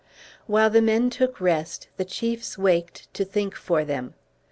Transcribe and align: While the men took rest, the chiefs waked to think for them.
While 0.47 0.71
the 0.71 0.81
men 0.81 1.11
took 1.11 1.39
rest, 1.39 1.87
the 1.97 2.05
chiefs 2.05 2.57
waked 2.57 3.13
to 3.13 3.23
think 3.23 3.55
for 3.55 3.85
them. 3.85 4.15